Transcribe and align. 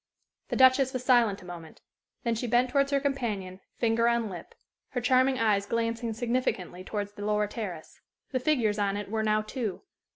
The 0.47 0.55
Duchess 0.55 0.93
was 0.93 1.05
silent 1.05 1.43
a 1.43 1.45
moment. 1.45 1.79
Then 2.23 2.33
she 2.33 2.47
bent 2.47 2.71
towards 2.71 2.89
her 2.89 2.99
companion, 2.99 3.59
finger 3.77 4.07
on 4.07 4.31
lip, 4.31 4.55
her 4.93 4.99
charming 4.99 5.37
eyes 5.37 5.67
glancing 5.67 6.13
significantly 6.13 6.83
towards 6.83 7.11
the 7.11 7.23
lower 7.23 7.45
terrace. 7.45 7.99
The 8.31 8.39
figures 8.39 8.79
on 8.79 8.97
it 8.97 9.11
were 9.11 9.21
now 9.21 9.43
two. 9.43 9.83